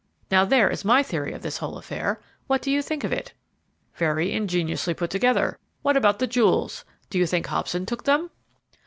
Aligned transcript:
Now 0.31 0.45
there 0.45 0.67
is 0.67 0.83
my 0.83 1.03
theory 1.03 1.31
of 1.31 1.43
this 1.43 1.59
whole 1.59 1.77
affair; 1.77 2.19
what 2.47 2.63
do 2.63 2.71
you 2.71 2.81
think 2.81 3.03
of 3.03 3.13
it?" 3.13 3.33
"Very 3.93 4.31
ingeniously 4.33 4.95
put 4.95 5.11
together! 5.11 5.59
What 5.83 5.95
about 5.95 6.17
the 6.17 6.25
jewels? 6.25 6.83
Do 7.11 7.19
you 7.19 7.27
think 7.27 7.45
Hobson 7.45 7.85
took 7.85 8.05
them?" 8.05 8.31